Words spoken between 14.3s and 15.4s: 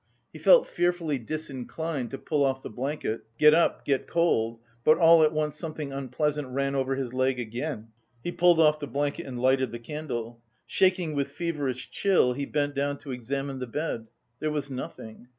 there was nothing.